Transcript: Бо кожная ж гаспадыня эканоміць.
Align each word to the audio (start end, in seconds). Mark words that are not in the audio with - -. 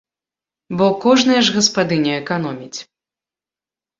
Бо 0.79 0.85
кожная 1.03 1.35
ж 1.49 1.53
гаспадыня 1.57 2.13
эканоміць. 2.21 2.79